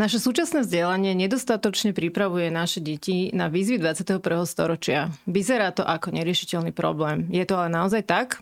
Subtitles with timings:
[0.00, 4.16] Naše súčasné vzdelanie nedostatočne pripravuje naše deti na výzvy 21.
[4.48, 5.12] storočia.
[5.28, 7.28] Vyzerá to ako neriešiteľný problém.
[7.28, 8.40] Je to ale naozaj tak?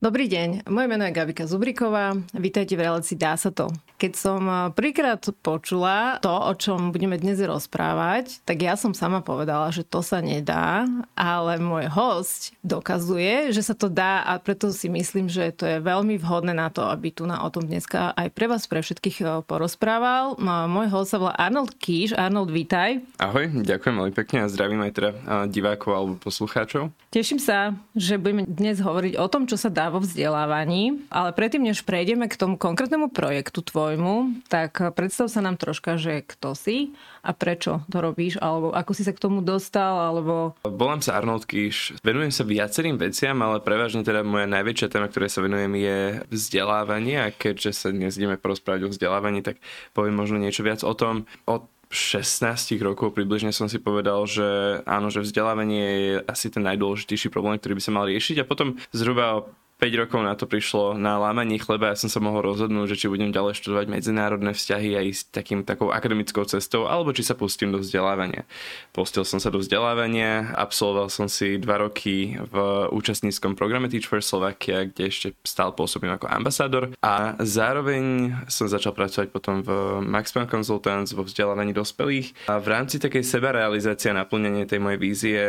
[0.00, 2.16] Dobrý deň, moje meno je Gabika Zubriková.
[2.32, 3.68] Vítajte v relácii Dá sa to.
[4.00, 9.20] Keď som eh, prvýkrát počula to, o čom budeme dnes rozprávať, tak ja som sama
[9.20, 14.72] povedala, že to sa nedá, ale môj host dokazuje, že sa to dá a preto
[14.72, 18.16] si myslím, že to je veľmi vhodné na to, aby tu na o tom dneska
[18.16, 20.40] aj pre vás, pre všetkých eh, porozprával.
[20.64, 22.16] Môj host sa volá Arnold Kíš.
[22.16, 23.04] Arnold, vítaj.
[23.20, 26.88] Ahoj, ďakujem veľmi pekne a zdravím aj teda eh, divákov alebo poslucháčov.
[27.12, 31.04] Teším sa, že budeme dnes hovoriť o tom, čo sa dá vo vzdelávaní.
[31.10, 36.22] Ale predtým, než prejdeme k tomu konkrétnemu projektu tvojmu, tak predstav sa nám troška, že
[36.24, 40.56] kto si a prečo to robíš, alebo ako si sa k tomu dostal, alebo...
[40.64, 45.28] Volám sa Arnold Kiš, venujem sa viacerým veciam, ale prevažne teda moja najväčšia téma, ktoré
[45.28, 45.98] sa venujem je
[46.32, 47.20] vzdelávanie.
[47.20, 49.60] A keďže sa dnes ideme porozprávať o vzdelávaní, tak
[49.92, 55.10] poviem možno niečo viac o tom, o 16 rokov približne som si povedal, že áno,
[55.10, 58.36] že vzdelávanie je asi ten najdôležitejší problém, ktorý by sa mal riešiť.
[58.40, 59.50] A potom zhruba
[59.80, 63.06] 5 rokov na to prišlo na lámanie chleba ja som sa mohol rozhodnúť, že či
[63.08, 67.72] budem ďalej študovať medzinárodné vzťahy a ísť takým takou akademickou cestou, alebo či sa pustím
[67.72, 68.44] do vzdelávania.
[68.92, 72.54] Pustil som sa do vzdelávania, absolvoval som si 2 roky v
[72.92, 78.92] účastníckom programe Teach for Slovakia, kde ešte stál pôsobím ako ambasádor a zároveň som začal
[78.92, 84.20] pracovať potom v Max Planck Consultants vo vzdelávaní dospelých a v rámci takej sebarealizácie a
[84.20, 85.40] naplnenia tej mojej vízie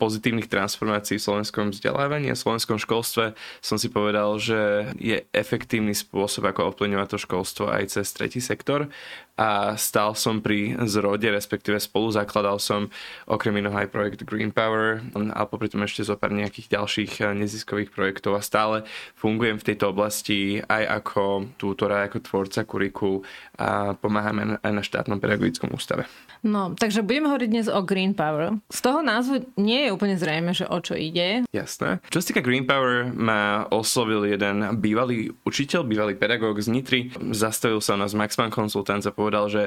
[0.00, 5.98] pozitívnych transformácií v slovenskom vzdelávaní a slovenskom školstve som som si povedal, že je efektívny
[5.98, 8.86] spôsob, ako ovplyvňovať to školstvo aj cez tretí sektor
[9.34, 12.86] a stál som pri zrode, respektíve spolu zakladal som
[13.26, 15.02] okrem iného aj projekt Green Power
[15.34, 18.86] a popri tom ešte zo pár nejakých ďalších eh, neziskových projektov a stále
[19.18, 23.26] fungujem v tejto oblasti aj ako tútora, ako tvorca kurikul
[23.58, 26.06] a pomáhame aj na štátnom pedagogickom ústave.
[26.44, 28.60] No, takže budeme hovoriť dnes o Green Power.
[28.68, 31.48] Z toho názvu nie je úplne zrejme, že o čo ide.
[31.56, 32.04] Jasné.
[32.12, 37.00] Čo sa týka Green Power, ma oslovil jeden bývalý učiteľ, bývalý pedagóg z Nitry.
[37.32, 39.62] Zastavil sa nás Maxman konzultant a povedal, že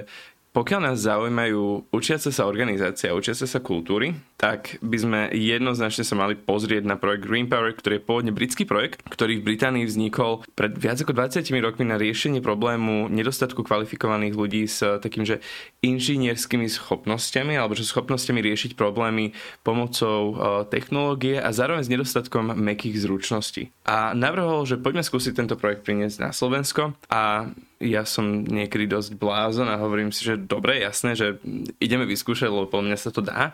[0.57, 6.33] pokiaľ nás zaujímajú učiace sa organizácia, učiace sa kultúry, tak by sme jednoznačne sa mali
[6.33, 10.73] pozrieť na projekt Green Power, ktorý je pôvodne britský projekt, ktorý v Británii vznikol pred
[10.73, 15.45] viac ako 20 rokmi na riešenie problému nedostatku kvalifikovaných ľudí s takým, že
[15.85, 20.35] inžinierskými schopnosťami alebo že schopnosťami riešiť problémy pomocou e,
[20.73, 23.69] technológie a zároveň s nedostatkom mekých zručností.
[23.85, 29.17] A navrhol, že poďme skúsiť tento projekt priniesť na Slovensko a ja som niekedy dosť
[29.17, 31.37] blázon a hovorím si, že dobre, jasné, že
[31.77, 33.53] ideme vyskúšať, lebo po mňa sa to dá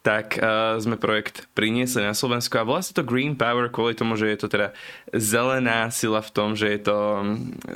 [0.00, 4.16] tak uh, sme projekt priniesli na Slovensko a volá sa to Green Power kvôli tomu,
[4.16, 4.72] že je to teda
[5.12, 6.98] zelená sila v tom, že je to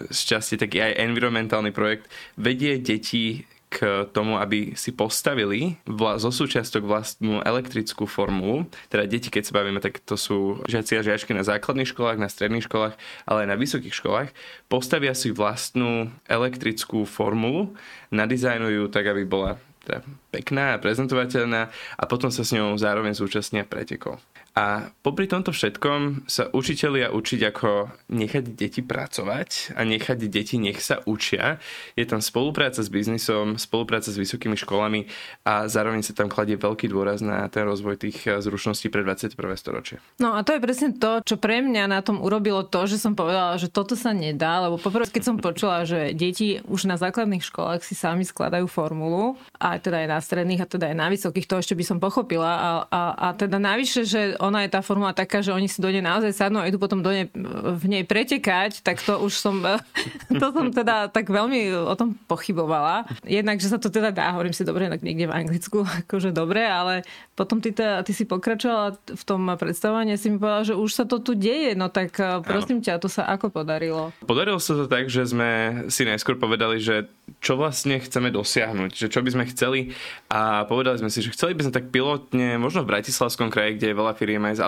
[0.08, 2.08] šťastie taký aj environmentálny projekt.
[2.40, 8.70] Vedie deti k tomu, aby si postavili vla- zo súčiastok vlastnú elektrickú formulu.
[8.86, 12.30] Teda deti, keď sa bavíme, tak to sú žiaci a žiačky na základných školách, na
[12.30, 12.94] stredných školách,
[13.26, 14.30] ale aj na vysokých školách.
[14.70, 17.74] Postavia si vlastnú elektrickú formulu,
[18.14, 20.00] nadizajnujú tak, aby bola teda
[20.32, 21.68] pekná a prezentovateľná
[22.00, 24.16] a potom sa s ňou zároveň zúčastnia pretekov.
[24.54, 30.78] A popri tomto všetkom sa učitelia učiť, ako nechať deti pracovať a nechať deti nech
[30.78, 31.58] sa učia.
[31.98, 35.10] Je tam spolupráca s biznisom, spolupráca s vysokými školami
[35.42, 39.34] a zároveň sa tam kladie veľký dôraz na ten rozvoj tých eh, zručností pre 21.
[39.58, 39.98] storočie.
[40.22, 43.18] No a to je presne to, čo pre mňa na tom urobilo to, že som
[43.18, 47.42] povedala, že toto sa nedá, lebo poprvé, keď som počula, že deti už na základných
[47.42, 51.50] školách si sami skladajú formulu, a teda aj na stredných, a teda aj na vysokých,
[51.50, 52.52] to ešte by som pochopila.
[52.54, 55.88] A, a, a teda navyše, že ona je tá formula taká, že oni si do
[55.88, 59.64] nej naozaj sadnú a idú potom do nej, v nej pretekať, tak to už som,
[60.42, 63.08] to som teda tak veľmi o tom pochybovala.
[63.24, 66.68] Jednak, že sa to teda dá, hovorím si dobre, tak niekde v Anglicku, akože dobre,
[66.68, 70.90] ale potom ty, teda, ty si pokračovala v tom predstavovaní, si mi povedala, že už
[70.92, 74.12] sa to tu deje, no tak eh, prosím ťa, to sa ako podarilo?
[74.28, 77.08] Podarilo sa to tak, že sme si najskôr povedali, že
[77.40, 79.80] čo vlastne chceme dosiahnuť, že čo by sme chceli
[80.28, 83.92] a povedali sme si, že chceli by sme tak pilotne, možno v Bratislavskom kraji, kde
[83.92, 84.64] je veľa firiem aj z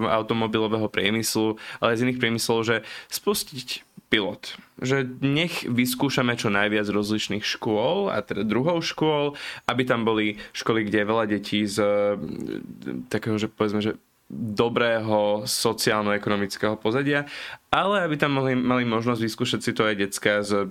[0.00, 2.76] automobilového priemyslu, ale aj z iných priemyslov, že
[3.12, 4.58] spustiť pilot.
[4.82, 9.38] Že nech vyskúšame čo najviac rozličných škôl a teda druhou škôl,
[9.70, 11.78] aby tam boli školy, kde je veľa detí z
[13.06, 14.00] takého, že povedzme, že
[14.30, 17.26] dobrého sociálno-ekonomického pozadia,
[17.70, 20.70] ale aby tam mali, mali možnosť vyskúšať si to aj detská z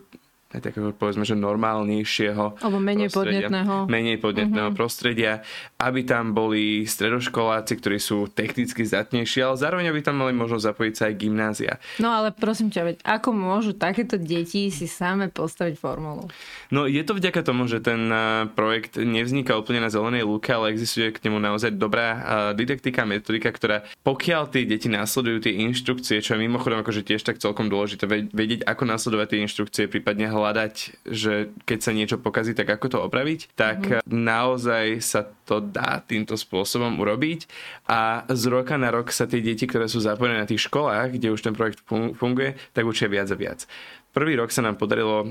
[0.50, 3.86] aj takého povedzme, že normálnejšieho Alebo menej podnetného.
[3.86, 4.82] menej podnetného mm-hmm.
[4.82, 5.46] prostredia,
[5.78, 10.94] aby tam boli stredoškoláci, ktorí sú technicky zdatnejší, ale zároveň aby tam mali možnosť zapojiť
[10.98, 11.74] sa aj gymnázia.
[12.02, 16.26] No ale prosím ťa, veď ako môžu takéto deti si same postaviť formulu?
[16.74, 20.74] No je to vďaka tomu, že ten eh, projekt nevzniká úplne na zelenej lúke, ale
[20.74, 22.20] existuje k nemu naozaj dobrá eh,
[22.58, 27.38] didaktika, metodika, ktorá pokiaľ tie deti následujú tie inštrukcie, čo je mimochodom akože tiež tak
[27.38, 32.72] celkom dôležité vedieť, ako následovať tie inštrukcie, prípadne hľadať, že keď sa niečo pokazí, tak
[32.72, 34.08] ako to opraviť, tak mm.
[34.08, 37.50] naozaj sa to dá týmto spôsobom urobiť
[37.90, 41.34] a z roka na rok sa tie deti, ktoré sú zapojené na tých školách, kde
[41.34, 43.66] už ten projekt funguje, tak učia viac a viac.
[44.10, 45.22] Prvý rok sa nám podarilo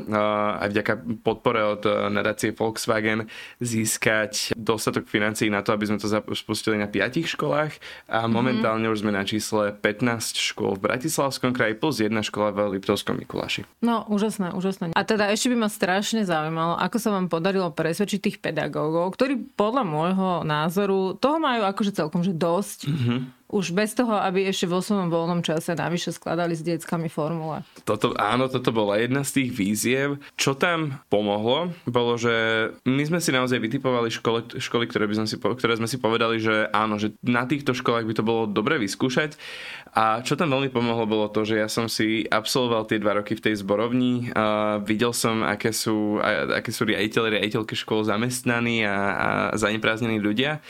[0.58, 0.92] aj vďaka
[1.26, 1.82] podpore od
[2.14, 3.26] nadácie Volkswagen
[3.58, 6.06] získať dostatok financií na to, aby sme to
[6.38, 7.74] spustili na 5 školách
[8.06, 8.30] a mhm.
[8.30, 13.18] momentálne už sme na čísle 15 škôl v Bratislavskom kraji plus jedna škola v Liptovskom
[13.18, 13.66] Mikuláši.
[13.82, 14.94] No, úžasné, úžasné.
[14.94, 19.58] A teda ešte by ma strašne zaujímalo, ako sa vám podarilo presvedčiť tých pedagógov, ktorí
[19.58, 22.86] podľa môjho názoru toho majú akože celkom že dosť.
[22.86, 27.64] Mm-hmm už bez toho, aby ešte vo svojom voľnom čase navyše skladali s deckami formule.
[27.88, 30.20] Toto, áno, toto bola jedna z tých víziev.
[30.36, 35.26] Čo tam pomohlo, bolo, že my sme si naozaj vytipovali školy, školy ktoré, by sme
[35.32, 38.76] si, ktoré sme si povedali, že áno, že na týchto školách by to bolo dobre
[38.76, 39.40] vyskúšať.
[39.96, 43.32] A čo tam veľmi pomohlo, bolo to, že ja som si absolvoval tie dva roky
[43.32, 44.28] v tej zborovni.
[44.36, 46.20] A videl som, aké sú,
[46.52, 50.60] aké sú riaditeľe, riaditeľky škôl zamestnaní a, a zaneprázdnení ľudia.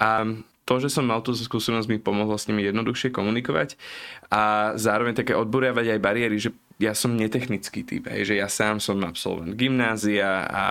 [0.00, 0.24] A
[0.70, 3.74] to, že som mal tú skúsenosť, mi pomohlo s nimi jednoduchšie komunikovať
[4.30, 8.80] a zároveň také odburiavať aj bariéry, že ja som netechnický typ, hej, že ja sám
[8.80, 10.64] som absolvent gymnázia a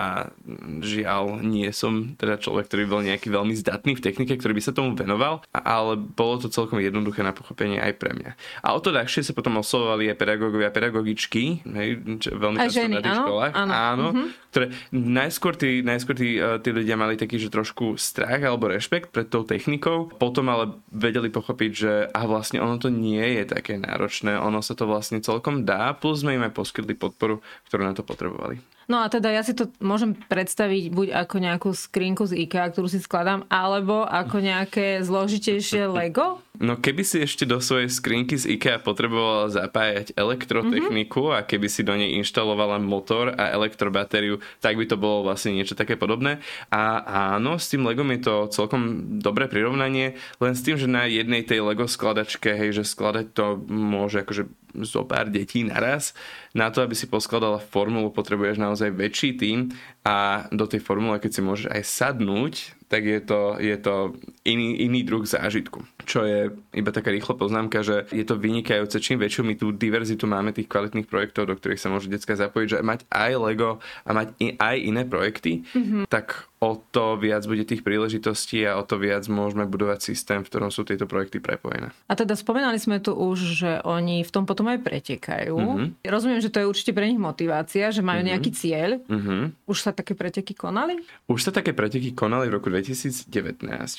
[0.82, 4.74] žiaľ nie som teda človek, ktorý bol nejaký veľmi zdatný v technike, ktorý by sa
[4.74, 8.34] tomu venoval, ale bolo to celkom jednoduché na pochopenie aj pre mňa.
[8.66, 12.66] A o to ľahšie sa potom oslovovali aj pedagógovia a pedagogičky, hej, čo veľmi aj
[12.74, 13.22] často ženy, na tých áno?
[13.22, 14.28] školách, áno, áno mm-hmm.
[14.50, 19.14] ktoré najskôr, tí, najskôr tí, e, tí ľudia mali taký, že trošku strach alebo rešpekt
[19.14, 23.78] pred tou technikou, potom ale vedeli pochopiť, že a vlastne ono to nie je také
[23.78, 27.92] náročné, ono sa to vlastne celkom dá, plus sme im aj poskytli podporu, ktorú na
[27.92, 28.58] to potrebovali.
[28.90, 32.90] No a teda ja si to môžem predstaviť buď ako nejakú skrinku z IKEA, ktorú
[32.90, 36.42] si skladám, alebo ako nejaké zložitejšie Lego.
[36.58, 41.38] No keby si ešte do svojej skrinky z IKEA potrebovala zapájať elektrotechniku mm-hmm.
[41.38, 45.78] a keby si do nej inštalovala motor a elektrobatériu, tak by to bolo vlastne niečo
[45.78, 46.42] také podobné.
[46.74, 47.00] A
[47.38, 51.46] áno, s tým Legom je to celkom dobré prirovnanie, len s tým, že na jednej
[51.46, 54.50] tej Lego skladačke, hej, že skladať to môže akože
[54.82, 56.14] zo pár detí naraz.
[56.54, 59.74] Na to, aby si poskladala formulu, potrebuješ naozaj väčší tým
[60.06, 62.54] a do tej formule, keď si môžeš aj sadnúť,
[62.90, 65.86] tak je to, je to iný, iný druh zážitku.
[66.10, 70.26] Čo je iba taká rýchla poznámka, že je to vynikajúce, čím väčšiu my tú diverzitu
[70.26, 74.10] máme tých kvalitných projektov, do ktorých sa môže detská zapojiť, že mať aj Lego a
[74.10, 76.10] mať aj iné projekty, mm-hmm.
[76.10, 80.48] tak o to viac bude tých príležitostí a o to viac môžeme budovať systém, v
[80.52, 81.88] ktorom sú tieto projekty prepojené.
[82.04, 85.56] A teda spomínali sme tu už, že oni v tom potom aj pretekajú.
[85.56, 86.04] Mm-hmm.
[86.04, 88.30] Rozumiem, že to je určite pre nich motivácia, že majú mm-hmm.
[88.36, 88.90] nejaký cieľ.
[89.08, 89.40] Mm-hmm.
[89.64, 91.00] Už sa také preteky konali?
[91.32, 93.32] Už sa také preteky konali v roku 2019.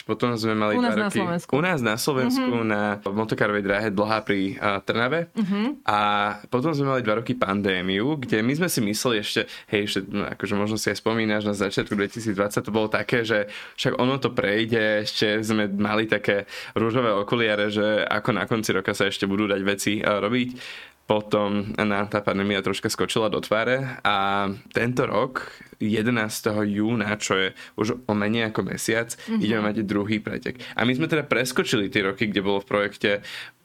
[0.05, 1.49] Potom sme mali u nás roky, na Slovensku.
[1.57, 2.67] U nás na Slovensku mm-hmm.
[2.67, 5.29] na motokárovej dráhe Dlhá pri uh, Trnave.
[5.37, 5.85] Mm-hmm.
[5.85, 5.99] A
[6.49, 10.25] potom sme mali dva roky pandémiu, kde my sme si mysleli ešte, hej, ešte, no,
[10.25, 13.45] akože možno si aj spomínaš na začiatku 2020 to bolo také, že
[13.77, 18.97] však ono to prejde, ešte sme mali také rúžové okuliare, že ako na konci roka
[18.97, 20.49] sa ešte budú dať veci robiť
[21.11, 25.43] potom nám tá pandémia troška skočila do tváre a tento rok
[25.81, 26.69] 11.
[26.69, 29.41] júna, čo je už o menej ako mesiac, mm-hmm.
[29.41, 30.61] ideme mať druhý pretek.
[30.77, 33.11] A my sme teda preskočili tie roky, kde bolo v projekte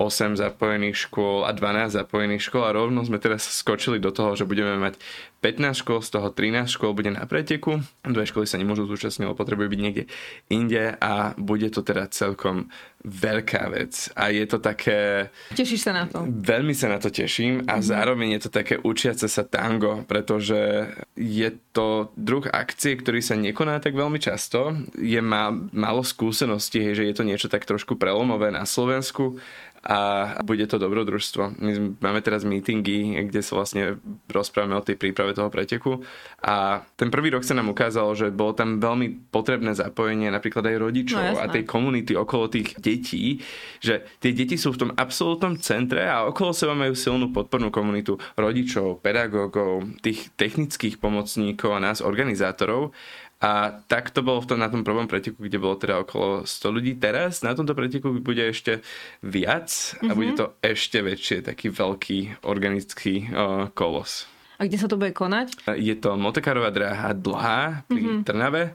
[0.00, 4.48] 8 zapojených škôl a 12 zapojených škôl a rovno sme teraz skočili do toho, že
[4.48, 4.96] budeme mať
[5.44, 9.38] 15 škôl, z toho 13 škôl bude na preteku, dve školy sa nemôžu zúčastniť, lebo
[9.38, 10.04] potrebujú byť niekde
[10.50, 12.72] inde a bude to teda celkom
[13.06, 15.30] veľká vec a je to také...
[15.54, 16.26] Tešíš sa na to?
[16.26, 17.86] Veľmi sa na to teším a mm-hmm.
[17.86, 23.82] zároveň je to také učiace sa tango, pretože je to druh akcie, ktorý sa nekoná
[23.82, 24.76] tak veľmi často.
[24.94, 29.42] Je má, málo skúseností, že je to niečo tak trošku prelomové na Slovensku
[29.82, 29.98] a
[30.42, 31.58] bude to dobrodružstvo.
[31.60, 36.02] My máme teraz meetingy, kde sa vlastne rozprávame o tej príprave toho preteku.
[36.42, 40.76] A ten prvý rok sa nám ukázalo, že bolo tam veľmi potrebné zapojenie napríklad aj
[40.80, 43.44] rodičov no, a tej komunity okolo tých detí,
[43.78, 48.18] že tie deti sú v tom absolútnom centre a okolo seba majú silnú podpornú komunitu
[48.34, 52.94] rodičov, pedagógov, tých technických pomocníkov a nás organizátorov
[53.36, 56.72] a tak to bolo v tom, na tom prvom preteku, kde bolo teda okolo 100
[56.72, 56.96] ľudí.
[56.96, 58.80] Teraz na tomto preteku bude ešte
[59.20, 60.16] viac a mm-hmm.
[60.16, 64.24] bude to ešte väčšie, taký veľký organický uh, kolos.
[64.56, 65.68] A kde sa to bude konať?
[65.76, 68.24] Je to motokárová dráha dlhá pri mm-hmm.
[68.24, 68.72] Trnave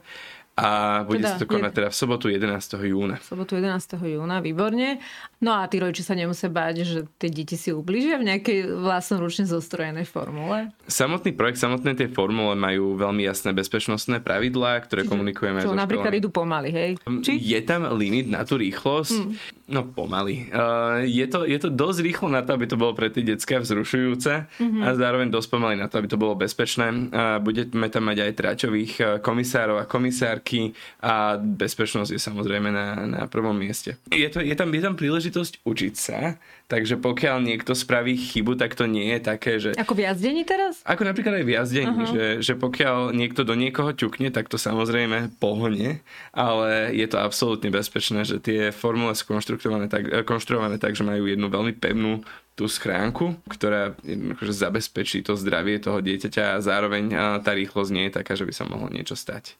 [0.52, 2.76] a bude teda, sa to konať teda v sobotu 11.
[2.84, 3.16] júna.
[3.16, 3.96] V sobotu 11.
[4.04, 5.00] júna, výborne.
[5.40, 9.48] No a tí rodiči sa nemusia báť, že tie deti si ubližia v nejakej vlastnoručne
[9.48, 10.68] zostrojenej formule?
[10.84, 16.12] Samotný projekt, samotné tie formule majú veľmi jasné bezpečnostné pravidlá, ktoré Čiže, komunikujeme čo, napríklad
[16.20, 16.90] idú pomaly, hej?
[17.08, 17.40] Um, Či?
[17.40, 19.16] Je tam limit na tú rýchlosť?
[19.16, 19.32] Hmm.
[19.72, 20.52] No pomaly.
[20.52, 23.56] Uh, je, to, je to dosť rýchlo na to, aby to bolo pre tie detská
[23.56, 24.84] vzrušujúce mm-hmm.
[24.84, 26.92] a zároveň dosť pomaly na to, aby to bolo bezpečné.
[27.08, 32.74] Uh, budeme tam mať aj tráčových uh, komisárov a komisár parky a bezpečnosť je samozrejme
[32.74, 33.94] na, na prvom mieste.
[34.10, 36.34] Je, to, je, tam, je tam príležitosť učiť sa,
[36.66, 39.70] takže pokiaľ niekto spraví chybu, tak to nie je také, že...
[39.78, 40.82] Ako v jazdení teraz?
[40.82, 42.10] Ako napríklad aj v jazdení, uh-huh.
[42.10, 46.02] že, že pokiaľ niekto do niekoho ťukne, tak to samozrejme pohne,
[46.34, 51.30] ale je to absolútne bezpečné, že tie formule sú konštruované tak, konštruované tak, že majú
[51.30, 53.96] jednu veľmi pevnú tú schránku, ktorá
[54.44, 57.04] že zabezpečí to zdravie toho dieťaťa a zároveň
[57.40, 59.56] tá rýchlosť nie je taká, že by sa mohlo niečo stať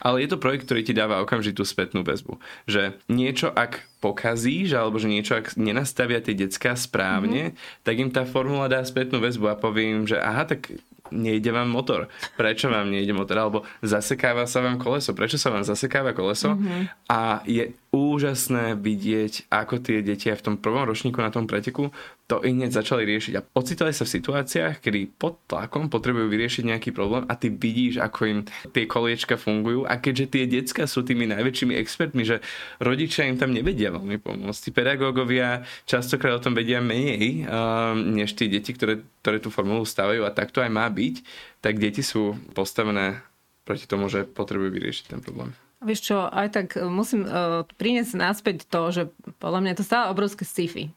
[0.00, 2.40] ale je to projekt, ktorý ti dáva okamžitú spätnú väzbu.
[2.66, 7.84] Že niečo, ak pokazíš, alebo že niečo, ak nenastavia tie decka správne, mm-hmm.
[7.84, 10.72] tak im tá formula dá spätnú väzbu a poviem, že aha, tak
[11.12, 12.08] nejde vám motor.
[12.38, 13.36] Prečo vám nejde motor?
[13.36, 15.12] Alebo zasekáva sa vám koleso.
[15.12, 16.54] Prečo sa vám zasekáva koleso?
[16.54, 16.82] Mm-hmm.
[17.10, 21.90] A je úžasné vidieť, ako tie deti aj v tom prvom ročníku na tom preteku
[22.30, 23.34] to i hneď začali riešiť.
[23.34, 27.98] A ocitali sa v situáciách, kedy pod tlakom potrebujú vyriešiť nejaký problém a ty vidíš,
[27.98, 29.82] ako im tie koliečka fungujú.
[29.90, 32.38] A keďže tie decka sú tými najväčšími expertmi, že
[32.78, 34.60] rodičia im tam nevedia veľmi pomôcť.
[34.62, 39.82] Tí pedagógovia častokrát o tom vedia menej, uh, než tí deti, ktoré, ktoré tú formulu
[39.82, 41.26] stavajú a tak to aj má byť,
[41.58, 43.26] tak deti sú postavené
[43.66, 45.50] proti tomu, že potrebujú vyriešiť ten problém.
[45.80, 49.02] Vieš čo, aj tak musím uh, priniesť náspäť to, že
[49.40, 50.92] podľa mňa to stále obrovské sci-fi.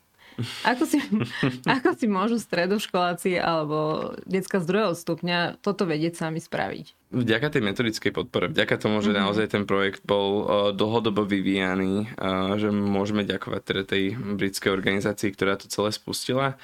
[0.68, 1.00] Ako si,
[1.80, 7.16] ako si môžu stredoškoláci alebo detská z druhého stupňa toto vedieť sami spraviť?
[7.16, 9.24] Vďaka tej metodickej podpore, vďaka tomu, že mm-hmm.
[9.24, 15.32] naozaj ten projekt bol uh, dlhodobo vyvíjaný, uh, že môžeme ďakovať teda tej britskej organizácii,
[15.32, 16.60] ktorá to celé spustila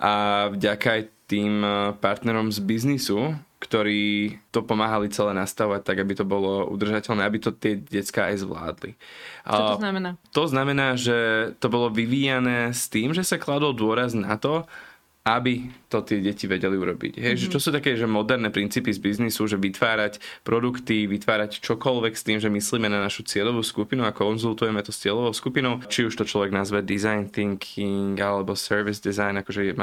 [0.00, 1.62] a vďaka aj tým
[2.02, 7.52] partnerom z biznisu, ktorí to pomáhali celé nastavovať tak, aby to bolo udržateľné, aby to
[7.52, 8.96] tie decka aj zvládli.
[9.44, 10.10] Čo to znamená?
[10.32, 14.64] To znamená, že to bolo vyvíjané s tým, že sa kladol dôraz na to,
[15.20, 17.20] aby to tie deti vedeli urobiť.
[17.20, 17.40] Hej, mm-hmm.
[17.40, 17.52] že mhm.
[17.52, 22.38] čo sú také že moderné princípy z biznisu, že vytvárať produkty, vytvárať čokoľvek s tým,
[22.40, 26.24] že myslíme na našu cieľovú skupinu a konzultujeme to s cieľovou skupinou, či už to
[26.24, 29.76] človek nazve design thinking alebo service design, akože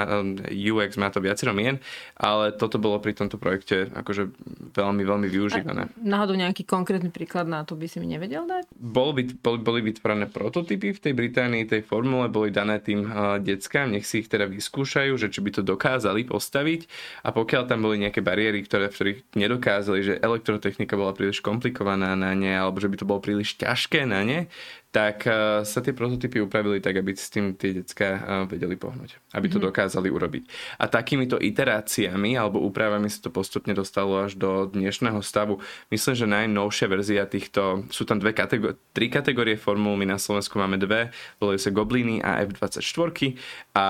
[0.49, 1.77] UX má to viacero mien,
[2.17, 4.33] ale toto bolo pri tomto projekte akože
[4.73, 5.83] veľmi, veľmi využívané.
[5.85, 8.73] A náhodou nejaký konkrétny príklad na to by si mi nevedel dať?
[8.73, 13.93] Bol, boli, boli vytvorené prototypy v tej Británii, tej formule, boli dané tým uh, deckám,
[13.93, 16.89] nech si ich teda vyskúšajú, že či by to dokázali postaviť.
[17.21, 22.17] A pokiaľ tam boli nejaké bariéry, ktoré, v ktorých nedokázali, že elektrotechnika bola príliš komplikovaná
[22.17, 24.39] na ne alebo že by to bolo príliš ťažké na ne,
[24.87, 29.19] tak uh, sa tie prototypy upravili tak, aby s tým tie decka uh, vedeli pohnúť.
[29.35, 29.67] Aby to mm-hmm.
[29.69, 30.43] dokázali urobiť.
[30.79, 35.59] A takýmito iteráciami alebo úpravami sa to postupne dostalo až do dnešného stavu.
[35.91, 40.55] Myslím, že najnovšia verzia týchto, sú tam dve kategórie, tri kategórie formul, my na Slovensku
[40.55, 43.35] máme dve, volajú sa Gobliny a F24
[43.75, 43.85] a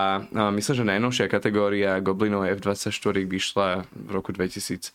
[0.52, 4.92] myslím, že najnovšia kategória Goblinov a F24 vyšla v roku 2000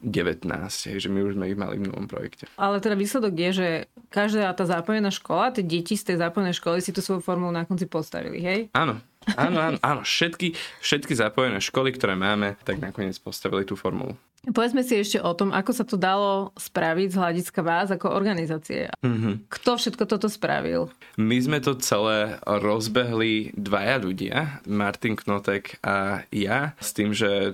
[0.00, 0.48] 19,
[0.88, 2.48] hej, že my už sme ich mali v novom projekte.
[2.56, 3.68] Ale teda výsledok je, že
[4.08, 7.68] každá tá zápojená škola, tie deti z tej zápojenej školy si tú svoju formulu na
[7.68, 8.72] konci postavili, hej?
[8.72, 8.96] Áno,
[9.36, 10.00] áno, áno, áno.
[10.00, 14.16] Všetky, všetky zápojené školy, ktoré máme, tak nakoniec postavili tú formulu.
[14.40, 18.88] Povedzme si ešte o tom, ako sa to dalo spraviť z hľadiska vás ako organizácie.
[19.04, 19.52] Mm-hmm.
[19.52, 20.88] Kto všetko toto spravil?
[21.20, 27.52] My sme to celé rozbehli dvaja ľudia, Martin Knotek a ja, s tým, že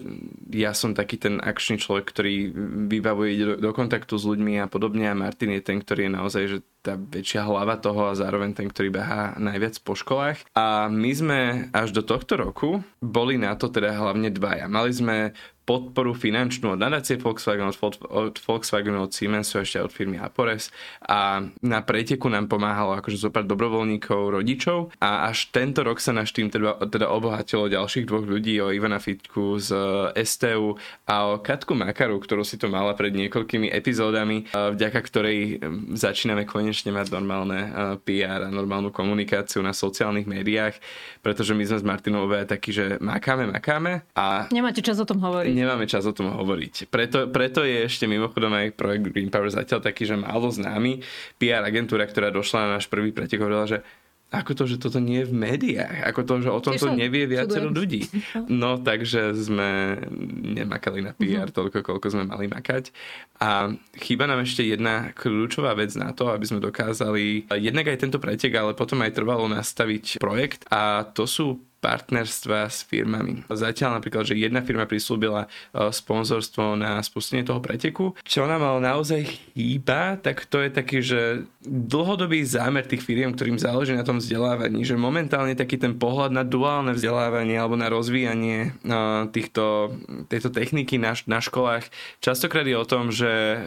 [0.54, 2.54] ja som taký ten akčný človek, ktorý
[2.86, 6.42] vybavuje do, do kontaktu s ľuďmi a podobne a Martin je ten, ktorý je naozaj
[6.46, 10.46] že tá väčšia hlava toho a zároveň ten, ktorý behá najviac po školách.
[10.54, 11.40] A my sme
[11.74, 14.70] až do tohto roku boli na to teda hlavne dvaja.
[14.70, 15.34] Mali sme
[15.66, 20.70] podporu finančnú od nadácie Volkswagen, od, od Volkswagenu, od Siemensu, ešte od firmy Apores
[21.02, 26.30] a na preteku nám pomáhalo akože zopár dobrovoľníkov, rodičov a až tento rok sa náš
[26.30, 29.74] tým teda, teda obohatilo ďalších dvoch ľudí, o Ivana Fitku z
[30.14, 30.78] eh, STU
[31.10, 35.98] a o Katku Makaru, ktorú si to mala pred niekoľkými epizódami, eh, vďaka ktorej hm,
[35.98, 40.80] začíname konečne mať normálne eh, PR a normálnu komunikáciu na sociálnych médiách,
[41.20, 44.48] pretože my sme s Martinou takí, že makáme, makáme a...
[44.48, 46.86] Nemáte čas o tom hovoriť nemáme čas o tom hovoriť.
[46.86, 51.02] Preto, preto je ešte mimochodom aj projekt Green Power zatiaľ taký, že málo známy.
[51.42, 53.82] PR agentúra, ktorá došla na náš prvý pretek, hovorila, že
[54.26, 57.70] ako to, že toto nie je v médiách, ako to, že o tomto nevie viacero
[57.70, 58.10] ľudí.
[58.50, 60.02] No takže sme
[60.42, 61.54] nemakali na PR uh-huh.
[61.54, 62.90] toľko, koľko sme mali makať.
[63.38, 68.18] A chýba nám ešte jedna kľúčová vec na to, aby sme dokázali jednak aj tento
[68.18, 73.46] pretek, ale potom aj trvalo nastaviť projekt a to sú partnerstva s firmami.
[73.46, 75.48] Zatiaľ napríklad, že jedna firma prislúbila e,
[75.92, 78.16] sponzorstvo na spustenie toho preteku.
[78.24, 79.22] Čo nám ale naozaj
[79.54, 81.20] chýba, tak to je taký, že
[81.66, 86.42] dlhodobý zámer tých firiem, ktorým záleží na tom vzdelávaní, že momentálne taký ten pohľad na
[86.42, 88.98] duálne vzdelávanie alebo na rozvíjanie e,
[89.30, 89.94] týchto,
[90.32, 91.86] tejto techniky na, na školách
[92.20, 93.64] častokrát je o tom, že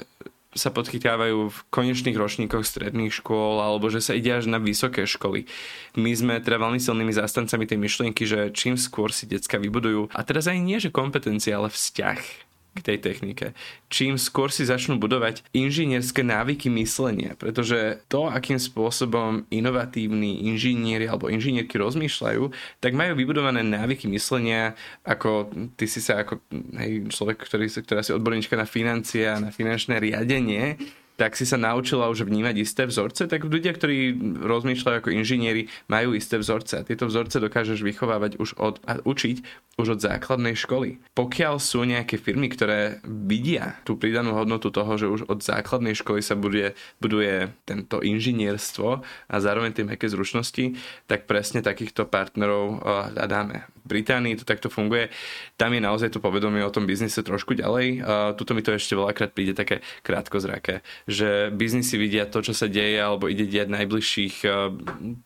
[0.57, 5.45] sa podchytávajú v konečných ročníkoch stredných škôl alebo že sa ide až na vysoké školy.
[5.93, 10.25] My sme teda veľmi silnými zástancami tej myšlienky, že čím skôr si decka vybudujú, a
[10.25, 13.57] teraz aj nie, že kompetencia, ale vzťah k tej technike.
[13.89, 21.27] Čím skôr si začnú budovať inžinierské návyky myslenia, pretože to, akým spôsobom inovatívni inžinieri alebo
[21.33, 26.39] inžinierky rozmýšľajú, tak majú vybudované návyky myslenia, ako ty si sa ako
[26.77, 30.77] hej, človek, ktorý, ktorá si odborníčka na financie a na finančné riadenie,
[31.19, 36.15] tak si sa naučila už vnímať isté vzorce, tak ľudia, ktorí rozmýšľajú ako inžinieri, majú
[36.15, 41.03] isté vzorce a tieto vzorce dokážeš vychovávať už od, a učiť už od základnej školy.
[41.11, 46.23] Pokiaľ sú nejaké firmy, ktoré vidia tú pridanú hodnotu toho, že už od základnej školy
[46.23, 46.71] sa buduje,
[47.03, 50.79] buduje tento inžinierstvo a zároveň tie meké zručnosti,
[51.11, 52.79] tak presne takýchto partnerov
[53.11, 53.67] hľadáme.
[53.89, 55.09] Británii to takto funguje.
[55.57, 57.87] Tam je naozaj to povedomie o tom biznise trošku ďalej.
[57.99, 62.69] Uh, tuto mi to ešte veľakrát príde také krátkozraké, že biznisy vidia to, čo sa
[62.69, 64.69] deje alebo ide diať najbližších uh,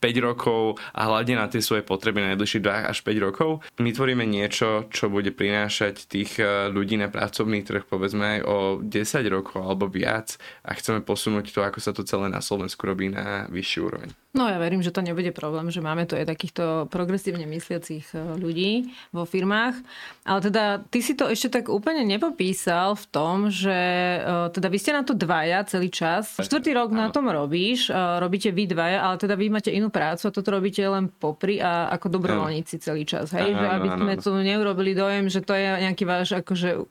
[0.24, 3.60] rokov a hľadia na tie svoje potreby na najbližších 2 až 5 rokov.
[3.76, 8.56] My tvoríme niečo, čo bude prinášať tých uh, ľudí na pracovný trh povedzme aj o
[8.80, 8.96] 10
[9.28, 13.44] rokov alebo viac a chceme posunúť to, ako sa to celé na Slovensku robí na
[13.52, 14.23] vyšší úroveň.
[14.34, 18.34] No ja verím, že to nebude problém, že máme tu aj takýchto progresívne mysliacich e,
[18.34, 19.78] ľudí vo firmách.
[20.26, 23.78] Ale teda ty si to ešte tak úplne nepopísal v tom, že
[24.18, 26.34] e, teda vy ste na to dvaja celý čas.
[26.34, 30.26] Štvrtý rok na tom robíš, e, robíte vy dvaja, ale teda vy máte inú prácu
[30.26, 33.30] a toto robíte len popri a ako dobrovoľníci celý čas.
[33.30, 33.54] Hej?
[33.54, 36.82] Že aby sme tu neurobili dojem, že to je nejaký váš akože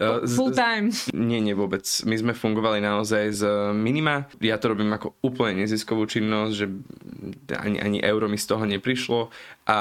[0.00, 0.88] Full time.
[1.12, 1.84] Nie, nie vôbec.
[2.08, 3.42] My sme fungovali naozaj z
[3.76, 4.24] minima.
[4.40, 6.66] Ja to robím ako úplne neziskovú činnosť, že
[7.54, 9.28] ani, ani euro mi z toho neprišlo
[9.68, 9.78] a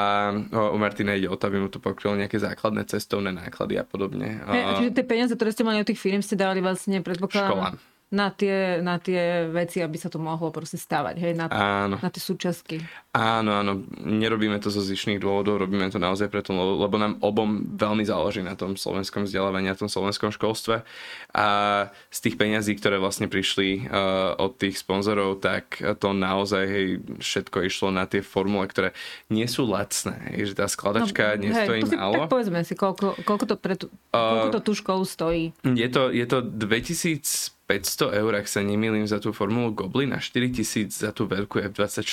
[0.52, 4.44] u Martina ide o to, aby mu to pokrylo nejaké základné cestovné náklady a podobne.
[4.46, 7.50] A, čiže tie peniaze, ktoré ste mali od tých firm, ste dali vlastne predpokladám...
[7.50, 11.96] Školám na tie, na tie veci, aby sa to mohlo proste stavať, hej, na, áno.
[11.96, 12.84] na tie súčasky.
[13.16, 18.04] Áno, áno, nerobíme to zo zišných dôvodov, robíme to naozaj preto, lebo nám obom veľmi
[18.04, 20.84] záleží na tom slovenskom vzdelávaní, na tom slovenskom školstve
[21.32, 21.48] a
[22.12, 27.64] z tých peňazí, ktoré vlastne prišli uh, od tých sponzorov, tak to naozaj hej, všetko
[27.64, 28.92] išlo na tie formule, ktoré
[29.32, 32.28] nie sú lacné, hej, že tá skladačka no, nestojí hej, málo.
[32.28, 33.80] Tak povedzme si, koľko, koľko, to pre
[34.12, 35.56] koľko to tú školu stojí.
[35.64, 40.20] Je to, je to 2000 500 eur, ak sa nemýlim, za tú formulu Goblin a
[40.20, 42.04] 4000 za tú veľkú F24.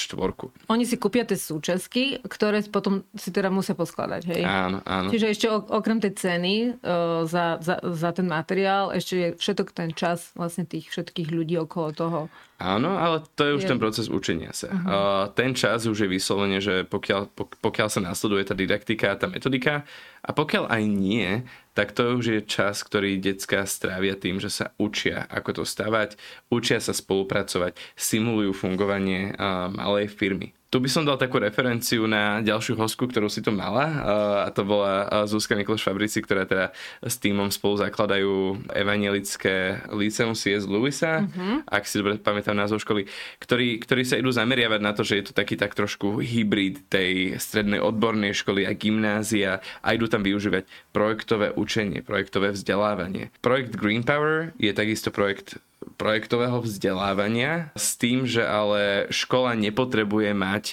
[0.71, 4.43] Oni si kúpia tie súčasky, ktoré potom si teda musia poskladať, hej?
[4.47, 5.11] Áno, áno.
[5.11, 9.91] Čiže ešte okrem tej ceny uh, za, za, za ten materiál, ešte je všetok ten
[9.91, 12.21] čas vlastne tých všetkých ľudí okolo toho.
[12.59, 13.71] Áno, ale to je už je...
[13.71, 14.67] ten proces učenia sa.
[14.71, 14.87] Uh-huh.
[14.87, 17.31] Uh, ten čas už je vyslovene, že pokiaľ,
[17.63, 19.87] pokiaľ sa nasleduje tá didaktika a tá metodika
[20.27, 21.47] a pokiaľ aj nie,
[21.79, 26.19] tak to už je čas, ktorý detská strávia tým, že sa učia, ako to stavať,
[26.51, 29.39] učia sa spolupracovať, simulujú fungovanie
[29.71, 30.58] malej firmy.
[30.69, 33.89] Tu by som dal takú referenciu na ďalšiu hostku, ktorú si to mala
[34.45, 40.69] a to bola Zuzka Nikloš Fabrici, ktorá teda s týmom spolu zakladajú evangelické Liceum C.S.
[40.69, 41.65] Lewisa, uh-huh.
[41.65, 43.09] ak si dobre pamätám názov školy,
[43.41, 47.41] ktorí, ktorí sa idú zameriavať na to, že je to taký tak trošku hybrid tej
[47.41, 53.33] strednej odbornej školy a gymnázia a idú tam využívať projektové učenie, projektové vzdelávanie.
[53.41, 55.57] Projekt Green Power je takisto projekt
[55.99, 60.65] projektového vzdelávania s tým, že ale škola nepotrebuje mať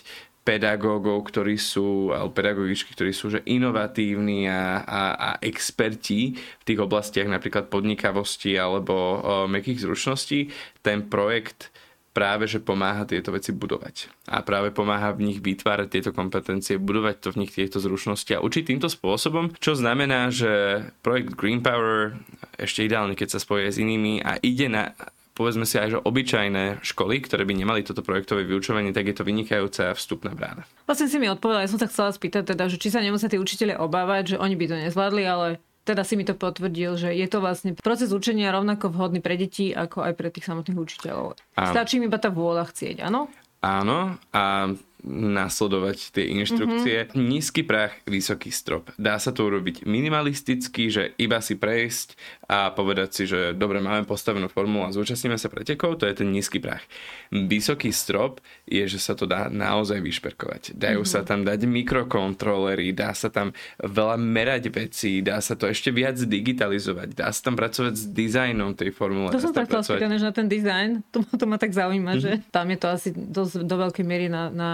[0.46, 6.80] pedagógov, ktorí sú, alebo pedagogičky, ktorí sú že inovatívni a, a, a experti v tých
[6.80, 9.10] oblastiach napríklad podnikavosti alebo o,
[9.50, 10.54] mekých zručností.
[10.86, 11.74] Ten projekt
[12.15, 14.08] práve že pomáha tieto veci budovať.
[14.32, 18.39] A práve pomáha v nich vytvárať tieto kompetencie, budovať to v nich tieto zručnosti a
[18.39, 22.15] učiť týmto spôsobom, čo znamená, že projekt Green Power
[22.56, 24.95] ešte ideálne, keď sa spojí s inými a ide na
[25.36, 29.28] povedzme si aj, že obyčajné školy, ktoré by nemali toto projektové vyučovanie, tak je to
[29.28, 30.63] vynikajúca vstupná brána.
[30.88, 33.36] Vlastne si mi odpovedal, ja som sa chcela spýtať teda, že či sa nemusia tí
[33.36, 37.28] učiteľe obávať, že oni by to nezvládli, ale teda si mi to potvrdil, že je
[37.30, 41.38] to vlastne proces učenia rovnako vhodný pre deti, ako aj pre tých samotných učiteľov.
[41.56, 41.71] Áno.
[41.71, 43.30] Stačí mi iba tá vôľa chcieť, áno?
[43.62, 44.74] Áno a
[45.06, 47.08] nasledovať tie inštrukcie.
[47.08, 47.22] Mm-hmm.
[47.22, 48.89] Nízky prach, vysoký strop.
[48.98, 52.18] Dá sa to urobiť minimalisticky, že iba si prejsť
[52.50, 56.30] a povedať si, že dobre, máme postavenú formulu a zúčastníme sa pretekov, to je ten
[56.34, 56.82] nízky prach.
[57.30, 60.74] Vysoký strop je, že sa to dá naozaj vyšperkovať.
[60.74, 61.22] Dajú mm-hmm.
[61.22, 66.18] sa tam dať mikrokontrolery, dá sa tam veľa merať veci, dá sa to ešte viac
[66.18, 69.30] digitalizovať, dá sa tam pracovať s dizajnom tej formule.
[69.30, 70.02] To som tak pracovať...
[70.02, 72.41] že na ten dizajn, to, to ma tak zaujíma, mm-hmm.
[72.41, 74.72] že tam je to asi dosť do veľkej miery na, na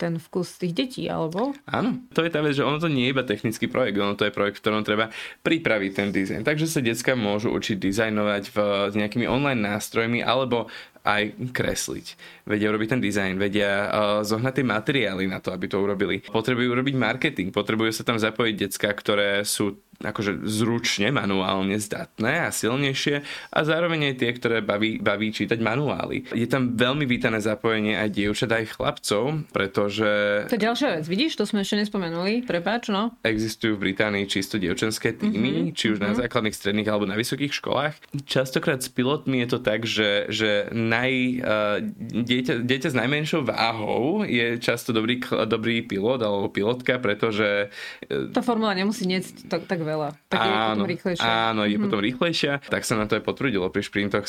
[0.00, 1.52] ten vkus tých detí, alebo?
[1.68, 4.24] Áno, to je tá vec, že ono to nie je iba technický projekt, ono to
[4.24, 5.12] je projekt, v ktorom treba
[5.44, 6.40] pripraviť ten dizajn.
[6.40, 8.56] Takže sa decka môžu učiť dizajnovať v,
[8.88, 10.72] s nejakými online nástrojmi, alebo
[11.04, 12.06] aj kresliť.
[12.44, 13.88] Vedia urobiť ten dizajn, vedia uh,
[14.20, 16.20] zohnať tie materiály na to, aby to urobili.
[16.28, 22.50] Potrebujú urobiť marketing, potrebujú sa tam zapojiť decka, ktoré sú akože zručne, manuálne zdatné a
[22.50, 23.20] silnejšie
[23.52, 26.24] a zároveň aj tie, ktoré baví, baví čítať manuály.
[26.32, 30.08] Je tam veľmi vítané zapojenie aj dievčat, aj chlapcov, pretože...
[30.48, 33.12] To je ďalšia vec, vidíš, to sme ešte nespomenuli, prepáč, no.
[33.20, 35.76] Existujú v Británii čisto dievčenské týmy, mm-hmm.
[35.76, 36.08] či už mm-hmm.
[36.08, 36.20] na mhm.
[36.24, 37.94] základných, stredných alebo na vysokých školách.
[38.24, 41.12] Častokrát s pilotmi je to tak, že, že naj,
[41.44, 41.76] uh,
[42.24, 47.68] dieťa, dieťa s najmenšou váhou je často dobrý, dobrý pilot alebo pilotka, pretože...
[48.08, 50.14] Uh, Tá formula nemusí nieť tak, tak veľa.
[50.30, 51.26] Tak áno, je potom rýchlejšia.
[51.26, 51.82] Áno, je mm-hmm.
[51.82, 52.52] potom rýchlejšia.
[52.70, 54.26] Tak sa na to aj potvrdilo pri šprintoch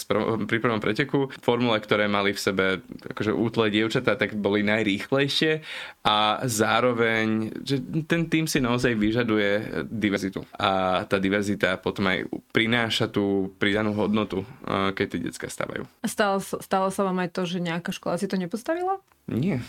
[0.49, 1.29] pri prvom preteku.
[1.45, 2.65] Formule, ktoré mali v sebe
[3.13, 5.61] akože útle dievčatá, tak boli najrýchlejšie
[6.01, 7.77] a zároveň, že
[8.09, 10.41] ten tým si naozaj vyžaduje diverzitu.
[10.57, 15.85] A tá diverzita potom aj prináša tú pridanú hodnotu, keď tie decka stávajú.
[16.07, 18.97] Stalo, stalo sa vám aj to, že nejaká škola si to nepostavila?
[19.29, 19.61] Nie.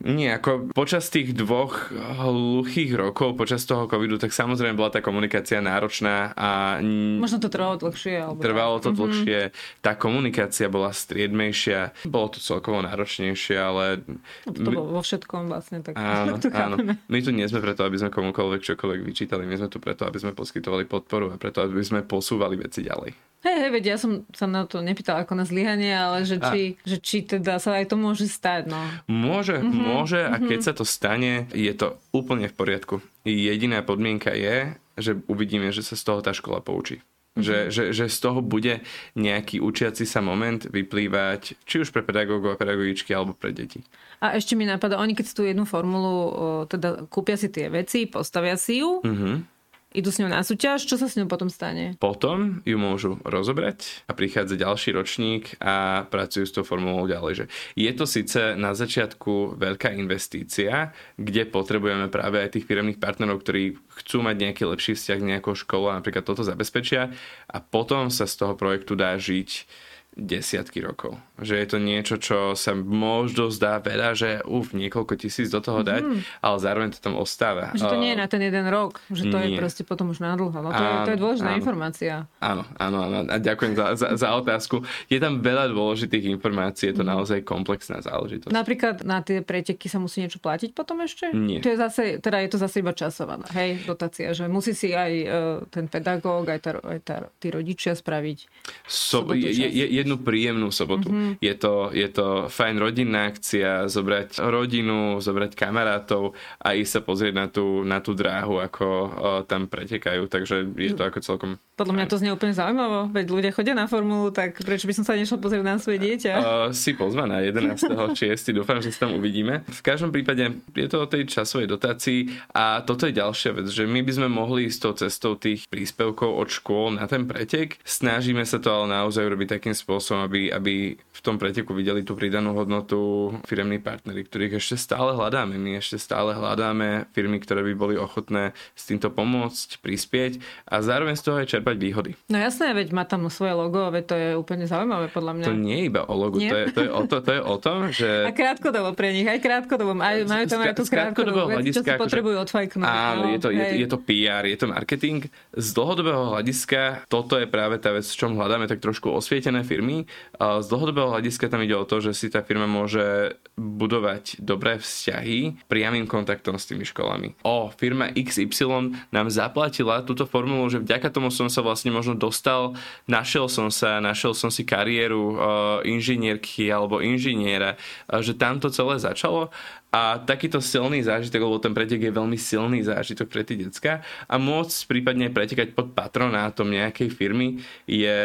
[0.00, 5.60] Nie, ako počas tých dvoch hluchých rokov, počas toho covidu, tak samozrejme bola tá komunikácia
[5.60, 6.80] náročná a...
[7.20, 8.16] Možno to trvalo dlhšie.
[8.16, 9.00] Alebo trvalo to mm-hmm.
[9.00, 9.38] dlhšie,
[9.84, 14.00] tá komunikácia bola striedmejšia, bolo to celkovo náročnejšie, ale...
[14.48, 16.76] No, to bolo vo všetkom vlastne, tak áno, áno.
[17.12, 20.16] My tu nie sme preto, aby sme komukoľvek čokoľvek vyčítali, my sme tu preto, aby
[20.16, 23.29] sme poskytovali podporu a preto, aby sme posúvali veci ďalej.
[23.40, 26.76] Hej, hej, veď ja som sa na to nepýtala ako na zlyhanie, ale že či,
[26.84, 28.76] že či teda sa aj to môže stať, no.
[29.08, 30.68] Môže, mm-hmm, môže a keď mm-hmm.
[30.68, 33.00] sa to stane, je to úplne v poriadku.
[33.24, 37.00] Jediná podmienka je, že uvidíme, že sa z toho tá škola poučí.
[37.00, 37.40] Mm-hmm.
[37.40, 38.84] Že, že, že z toho bude
[39.16, 43.80] nejaký učiaci sa moment vyplývať, či už pre pedagógov a pedagogičky, alebo pre deti.
[44.20, 46.28] A ešte mi napadá, oni keď si tú jednu formulu,
[46.68, 49.59] teda kúpia si tie veci, postavia si ju, mm-hmm
[49.90, 51.98] idú s ňou na súťaž, čo sa s ňou potom stane?
[51.98, 57.32] Potom ju môžu rozobrať a prichádza ďalší ročník a pracujú s tou formulou ďalej.
[57.34, 63.42] Že je to síce na začiatku veľká investícia, kde potrebujeme práve aj tých firmných partnerov,
[63.42, 67.10] ktorí chcú mať nejaký lepší vzťah s nejakou školou a napríklad toto zabezpečia
[67.50, 69.66] a potom sa z toho projektu dá žiť
[70.14, 71.18] desiatky rokov.
[71.40, 75.80] Že je to niečo, čo sa možno zdá veľa, že uf, niekoľko tisíc do toho
[75.80, 76.20] dať, mm.
[76.44, 77.72] ale zároveň to tam ostáva.
[77.74, 79.56] Že to nie je na ten jeden rok, že to nie.
[79.56, 80.52] je proste potom už na dlho.
[80.52, 81.60] No to, áno, je, to je dôležitá áno.
[81.60, 82.14] informácia.
[82.38, 83.18] Áno, áno, áno.
[83.26, 84.84] A ďakujem za, za, za otázku.
[85.08, 87.10] Je tam veľa dôležitých informácií, je to mm.
[87.10, 88.52] naozaj komplexná záležitosť.
[88.52, 91.32] Napríklad na tie preteky sa musí niečo platiť potom ešte?
[91.32, 91.64] Nie.
[91.64, 95.12] To je zase, teda je to zase iba časovaná, hej, dotácia, že musí si aj
[95.24, 95.30] uh,
[95.72, 98.38] ten pedagóg, aj, tá, aj tá, tí rodičia spraviť.
[98.86, 101.08] So, je, je, jednu príjemnú sobotu.
[101.10, 101.29] Mm-hmm.
[101.38, 107.34] Je, to, je to fajn rodinná akcia, zobrať rodinu, zobrať kamarátov a ísť sa pozrieť
[107.36, 109.08] na tú, na tú dráhu, ako o,
[109.46, 110.26] tam pretekajú.
[110.26, 111.50] Takže je to ako celkom...
[111.78, 115.04] Podľa mňa to znie úplne zaujímavo, veď ľudia chodia na formulu, tak prečo by som
[115.06, 116.32] sa nešiel pozrieť na svoje dieťa?
[116.36, 116.44] Uh,
[116.76, 118.18] si pozvaná 11.6.
[118.58, 119.64] dúfam, že sa tam uvidíme.
[119.64, 123.88] V každom prípade je to o tej časovej dotácii a toto je ďalšia vec, že
[123.88, 127.80] my by sme mohli ísť tou cestou tých príspevkov od škôl na ten pretek.
[127.84, 132.16] Snažíme sa to ale naozaj robiť takým spôsobom, aby, aby v tom preteku videli tú
[132.16, 135.60] pridanú hodnotu firmní partnery, ktorých ešte stále hľadáme.
[135.60, 141.14] My ešte stále hľadáme firmy, ktoré by boli ochotné s týmto pomôcť, prispieť a zároveň
[141.18, 142.10] z toho aj čerpať výhody.
[142.32, 145.46] No jasné, veď má tam svoje logo, veď to je úplne zaujímavé podľa mňa.
[145.46, 147.56] To nie je iba o logu, to je, to, je o to, to je o
[147.60, 148.08] tom, že...
[148.28, 149.92] A krátkodobo pre nich, aj krátkodobo.
[150.00, 152.86] Aj, majú tam aj tú krátkodobú vec, čo si akože- potrebujú odfajknúť.
[152.86, 155.28] Áno, no, je, to, je, je to PR, je to marketing.
[155.52, 160.08] Z dlhodobého hľadiska toto je práve tá vec, v čom hľadáme tak trošku osvietené firmy,
[160.38, 165.66] z dlhodobého hľadiska tam ide o to, že si tá firma môže budovať dobré vzťahy
[165.66, 167.36] priamým kontaktom s tými školami.
[167.44, 172.78] O, firma XY nám zaplatila túto formulu, že vďaka tomu som sa vlastne možno dostal,
[173.10, 175.36] našiel som sa, našiel som si kariéru uh,
[175.82, 177.76] inžinierky alebo inžiniera,
[178.08, 179.50] uh, že tam to celé začalo
[179.90, 184.34] a takýto silný zážitok, lebo ten pretek je veľmi silný zážitok pre tie decka a
[184.38, 187.58] môcť prípadne pretekať pod patronátom nejakej firmy
[187.90, 188.18] je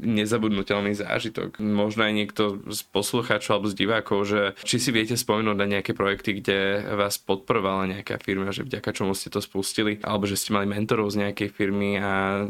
[0.00, 1.60] nezabudnutelný zážitok.
[1.60, 5.92] Možno aj niekto z poslucháčov alebo z divákov, že či si viete spomenúť na nejaké
[5.92, 10.56] projekty, kde vás podporovala nejaká firma, že vďaka čomu ste to spustili, alebo že ste
[10.56, 12.44] mali mentorov z nejakej firmy a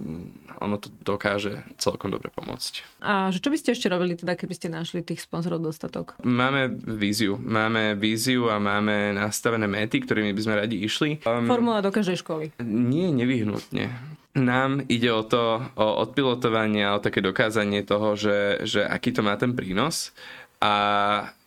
[0.63, 3.03] ono to dokáže celkom dobre pomôcť.
[3.03, 6.19] A čo by ste ešte robili teda, keby ste našli tých sponzorov dostatok?
[6.23, 7.35] Máme víziu.
[7.39, 11.25] Máme víziu víziu a máme nastavené méty, ktorými by sme radi išli.
[11.25, 12.53] Um, Formula do každej školy.
[12.61, 13.89] Nie, nevyhnutne.
[14.37, 19.25] Nám ide o to, o odpilotovanie a o také dokázanie toho, že, že aký to
[19.25, 20.13] má ten prínos.
[20.61, 20.73] A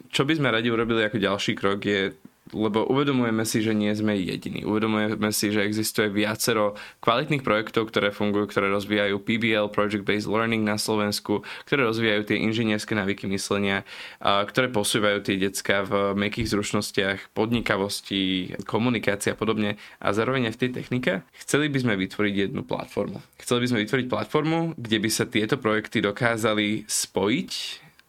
[0.10, 2.18] čo by sme radi urobili ako ďalší krok je
[2.52, 4.64] lebo uvedomujeme si, že nie sme jediní.
[4.68, 10.62] Uvedomujeme si, že existuje viacero kvalitných projektov, ktoré fungujú, ktoré rozvíjajú PBL, Project Based Learning
[10.62, 13.88] na Slovensku, ktoré rozvíjajú tie inžinierské návyky myslenia,
[14.22, 20.62] ktoré posúvajú tie decka v mekých zručnostiach, podnikavosti, komunikácia a podobne a zároveň aj v
[20.62, 21.12] tej technike.
[21.40, 23.24] Chceli by sme vytvoriť jednu platformu.
[23.40, 27.52] Chceli by sme vytvoriť platformu, kde by sa tieto projekty dokázali spojiť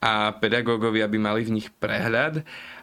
[0.03, 2.43] a pedagógovia by mali v nich prehľad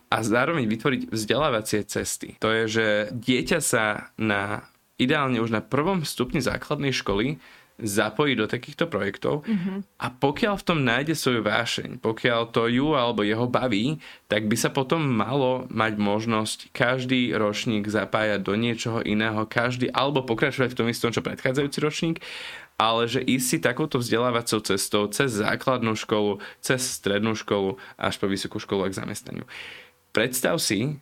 [0.10, 2.36] a zároveň vytvoriť vzdelávacie cesty.
[2.42, 4.66] To je, že dieťa sa na
[4.98, 7.38] ideálne už na prvom stupni základnej školy
[7.80, 10.04] zapojí do takýchto projektov mm-hmm.
[10.04, 14.56] a pokiaľ v tom nájde svoju vášeň, pokiaľ to ju alebo jeho baví, tak by
[14.60, 20.78] sa potom malo mať možnosť každý ročník zapájať do niečoho iného, každý alebo pokračovať v
[20.84, 22.18] tom istom, čo predchádzajúci ročník,
[22.80, 28.28] ale že ísť si takouto vzdelávacou cestou cez základnú školu, cez strednú školu až po
[28.28, 29.48] vysokú školu k zamestnaniu.
[30.10, 30.98] Predstav si,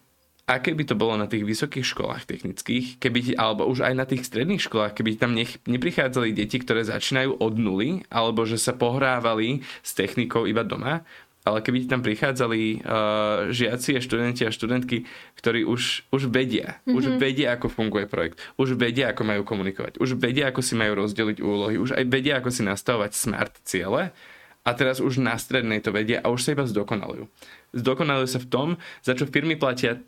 [0.47, 4.23] aké by to bolo na tých vysokých školách technických, keby, alebo už aj na tých
[4.23, 9.63] stredných školách, keby tam nech, neprichádzali deti, ktoré začínajú od nuly, alebo že sa pohrávali
[9.83, 11.03] s technikou iba doma,
[11.47, 15.07] ale keby tam prichádzali uh, žiaci a študenti a študentky,
[15.39, 16.95] ktorí už, už vedia, mm-hmm.
[16.95, 21.07] už vedia, ako funguje projekt, už vedia, ako majú komunikovať, už vedia, ako si majú
[21.07, 24.11] rozdeliť úlohy, už aj vedia, ako si nastavovať smart ciele,
[24.67, 27.31] a teraz už na strednej to vedia a už sa iba zdokonalujú.
[27.71, 28.67] Zdokonalujú sa v tom,
[28.99, 30.03] za čo firmy platia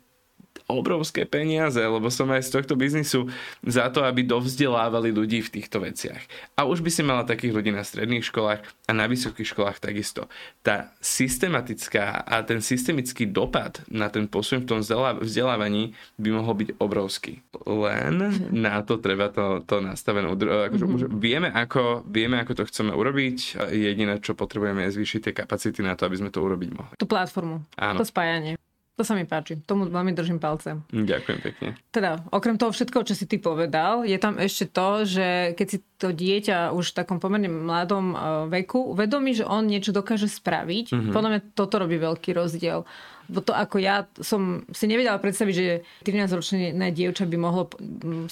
[0.70, 3.26] obrovské peniaze, lebo som aj z tohto biznisu
[3.66, 6.22] za to, aby dovzdelávali ľudí v týchto veciach.
[6.54, 10.30] A už by si mala takých ľudí na stredných školách a na vysokých školách takisto.
[10.62, 14.80] Tá systematická a ten systemický dopad na ten posun v tom
[15.18, 17.42] vzdelávaní by mohol byť obrovský.
[17.66, 18.14] Len
[18.54, 20.30] na to treba to, to nastavené.
[20.30, 21.18] Akože mm-hmm.
[21.18, 23.58] vieme, ako, vieme, ako to chceme urobiť.
[23.74, 26.94] Jediné, čo potrebujeme, je zvýšiť tie kapacity na to, aby sme to urobiť mohli.
[26.94, 27.66] Tú platformu.
[27.74, 27.98] Áno.
[27.98, 28.59] To spájanie.
[29.00, 29.56] To sa mi páči.
[29.64, 30.76] Tomu veľmi držím palce.
[30.92, 31.68] Ďakujem pekne.
[31.88, 35.78] Teda, okrem toho všetkého, čo si ty povedal, je tam ešte to, že keď si
[36.00, 38.16] to dieťa už v takom pomerne mladom e,
[38.48, 41.12] veku uvedomí, že on niečo dokáže spraviť, mm-hmm.
[41.12, 42.88] podľa mňa toto robí veľký rozdiel.
[43.30, 47.70] Bo to ako ja som si nevedela predstaviť, že 13-ročné dievča by mohlo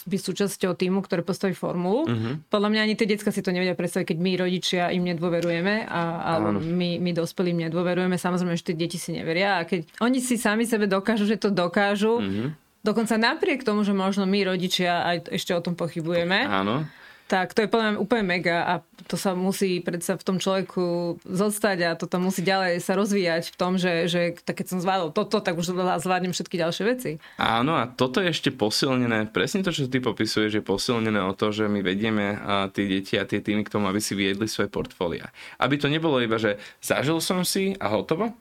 [0.02, 2.11] byť súčasťou týmu, ktoré postaví formulu.
[2.11, 2.50] Mm-hmm.
[2.50, 6.02] Podľa mňa ani tie decka si to nevedia predstaviť, keď my rodičia im nedôverujeme a,
[6.18, 8.18] a my, my dospelí im nedôverujeme.
[8.18, 9.62] Samozrejme, že tie deti si neveria.
[9.62, 12.66] A keď oni si sami sebe dokážu, že to dokážu, mm-hmm.
[12.78, 16.87] Dokonca napriek tomu, že možno my rodičia aj ešte o tom pochybujeme, Áno.
[17.28, 21.16] Tak to je podľa mňa úplne mega a to sa musí predsa v tom človeku
[21.28, 25.12] zostať a toto musí ďalej sa rozvíjať v tom, že, že tak keď som zvládol
[25.12, 27.10] toto, tak už zvládnem všetky ďalšie veci.
[27.36, 31.52] Áno a toto je ešte posilnené, presne to, čo ty popisuješ, je posilnené o to,
[31.52, 32.40] že my vedieme
[32.72, 35.28] tie deti a tie týmy k tomu, aby si viedli svoje portfólia.
[35.60, 38.32] Aby to nebolo iba, že zažil som si a hotovo,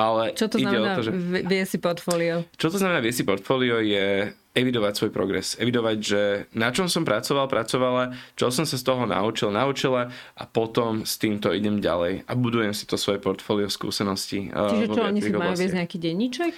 [0.00, 1.12] ale čo to ide znamená o to, že...
[1.44, 2.48] vie si portfólio?
[2.56, 5.54] Čo to znamená vie si portfólio je evidovať svoj progres.
[5.62, 6.22] Evidovať, že
[6.58, 11.16] na čom som pracoval, pracovala, čo som sa z toho naučil, naučila a potom s
[11.22, 14.50] týmto idem ďalej a budujem si to svoje portfólio skúseností.
[14.50, 16.54] Čiže čo, oni si majú viesť nejaký denníček?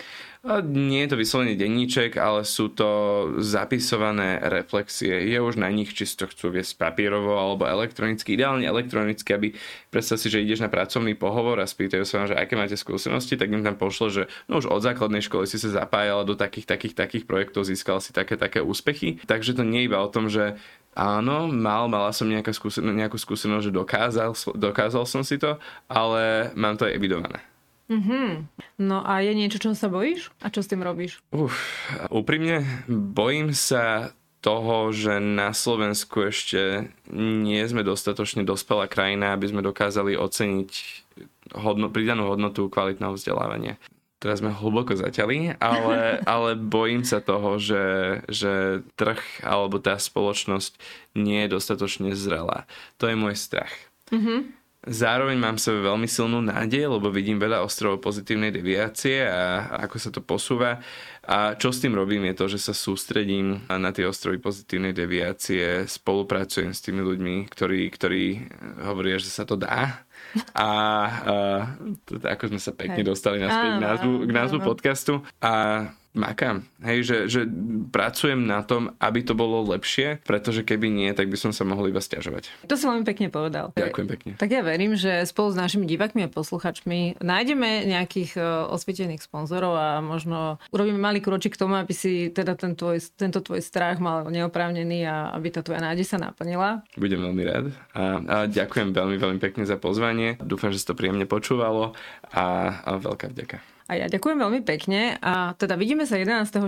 [0.66, 2.90] Nie je to vyslovene denníček, ale sú to
[3.38, 5.30] zapisované reflexie.
[5.30, 8.34] Je už na nich, či si to chcú viesť papierovo alebo elektronicky.
[8.34, 9.54] Ideálne elektronicky, aby
[9.94, 13.38] predstav si, že ideš na pracovný pohovor a spýtajú sa vám, že aké máte skúsenosti,
[13.38, 16.66] tak im tam pošlo, že no už od základnej školy si sa zapájala do takých,
[16.66, 19.18] takých, takých projektov, získal si také, také úspechy.
[19.26, 20.54] Takže to nie iba o tom, že
[20.92, 25.56] Áno, mal, mala som nejaká skúsen- nejakú skúsenosť, že dokázal, dokázal som si to,
[25.88, 27.40] ale mám to aj evidované.
[27.88, 28.28] Mm-hmm.
[28.84, 30.28] No a je niečo, čo sa bojíš?
[30.44, 31.24] A čo s tým robíš?
[31.32, 31.56] Uf,
[32.12, 34.12] úprimne, bojím sa
[34.44, 40.70] toho, že na Slovensku ešte nie sme dostatočne dospelá krajina, aby sme dokázali oceniť
[41.56, 43.80] hodno, pridanú hodnotu kvalitného vzdelávania.
[44.22, 45.98] Teraz sme hlboko zaťali, ale,
[46.38, 50.78] ale bojím sa toho, že, že trh alebo tá spoločnosť
[51.18, 52.70] nie je dostatočne zrelá.
[53.02, 53.74] To je môj strach.
[54.14, 54.62] Mm-hmm.
[54.82, 59.96] Zároveň mám v sebe veľmi silnú nádej, lebo vidím veľa ostrovov pozitívnej deviácie a ako
[59.98, 60.82] sa to posúva.
[61.22, 65.86] A čo s tým robím je to, že sa sústredím na tie ostrovy pozitívnej deviácie,
[65.86, 68.24] spolupracujem s tými ľuďmi, ktorí, ktorí
[68.82, 70.02] hovoria, že sa to dá.
[70.56, 70.68] A, a
[72.24, 75.14] ako sme sa pekne dostali naspäť k názvu, k názvu podcastu.
[75.40, 75.52] A
[76.12, 76.68] makám.
[76.84, 77.40] Hej, že, že
[77.88, 81.88] pracujem na tom, aby to bolo lepšie, pretože keby nie, tak by som sa mohol
[81.88, 82.52] iba stiažovať.
[82.68, 83.72] To si veľmi pekne povedal.
[83.72, 84.30] Ďakujem pekne.
[84.36, 89.72] Tak ja verím, že spolu s našimi divákmi a posluchačmi nájdeme nejakých e, osvietených sponzorov
[89.72, 93.96] a možno urobíme malý kročík k tomu, aby si teda ten tvoj, tento tvoj strach
[93.96, 96.84] mal neoprávnený a aby tá tvoja nádej sa naplnila.
[97.00, 97.64] Budem veľmi rád
[97.96, 100.36] a, a ďakujem veľmi, veľmi pekne za pozvanie.
[100.44, 101.96] Dúfam, že si to príjemne počúvalo
[102.28, 102.44] a,
[102.84, 103.71] a veľká vďaka.
[103.90, 106.62] A ja ďakujem veľmi pekne a teda vidíme sa 11.6.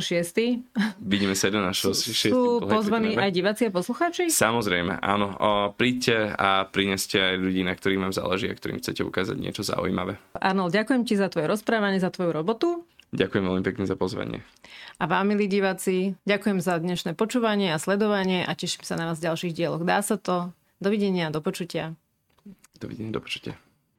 [0.98, 2.34] Vidíme sa 11.6.
[2.34, 4.28] Sú pozvaní aj diváci a poslucháči?
[4.34, 5.28] Samozrejme, áno.
[5.38, 9.62] O, príďte a prineste aj ľudí, na ktorých vám záleží a ktorým chcete ukázať niečo
[9.62, 10.18] zaujímavé.
[10.42, 12.82] Áno, ďakujem ti za tvoje rozprávanie, za tvoju robotu.
[13.14, 14.42] Ďakujem veľmi pekne za pozvanie.
[14.98, 19.22] A vám, milí diváci, ďakujem za dnešné počúvanie a sledovanie a teším sa na vás
[19.22, 19.86] v ďalších dieloch.
[19.86, 20.50] Dá sa to.
[20.82, 21.94] Dovidenia, do počutia.
[22.82, 23.54] Dovidenia, do počutia.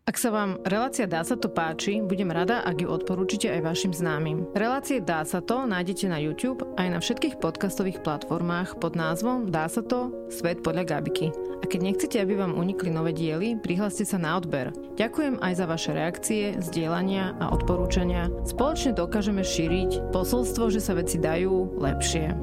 [0.05, 3.89] Ak sa vám relácia Dá sa to páči, budem rada, ak ju odporúčite aj vašim
[3.89, 4.45] známym.
[4.53, 9.65] Relácie Dá sa to nájdete na YouTube aj na všetkých podcastových platformách pod názvom Dá
[9.65, 11.33] sa to Svet podľa Gabiky.
[11.33, 14.69] A keď nechcete, aby vám unikli nové diely, prihláste sa na odber.
[14.93, 18.29] Ďakujem aj za vaše reakcie, zdieľania a odporúčania.
[18.45, 22.37] Spoločne dokážeme šíriť posolstvo, že sa veci dajú lepšie.